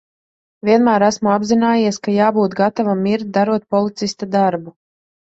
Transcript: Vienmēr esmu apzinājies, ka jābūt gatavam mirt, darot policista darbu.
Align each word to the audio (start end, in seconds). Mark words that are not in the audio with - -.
Vienmēr 0.67 1.03
esmu 1.07 1.27
apzinājies, 1.33 1.99
ka 2.07 2.13
jābūt 2.15 2.55
gatavam 2.59 3.03
mirt, 3.09 3.27
darot 3.35 3.67
policista 3.75 4.29
darbu. 4.37 4.75